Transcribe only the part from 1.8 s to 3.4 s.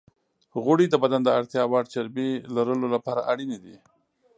چربی لرلو لپاره